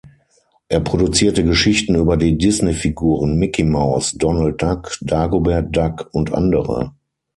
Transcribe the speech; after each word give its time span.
Er 0.67 0.79
produzierte 0.79 1.43
Geschichten 1.43 1.93
über 1.93 2.17
die 2.17 2.35
Disney-Figuren 2.35 3.37
Mickey 3.37 3.63
Maus, 3.63 4.13
Donald 4.13 4.59
Duck, 4.59 4.97
Dagobert 5.01 5.67
Duck 5.77 6.09
und 6.11 6.33
andere. 6.33 6.95